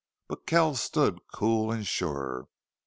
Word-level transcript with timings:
But 0.27 0.47
Kells 0.47 0.81
stood 0.81 1.19
cool 1.31 1.69
and 1.71 1.85
sure. 1.85 2.47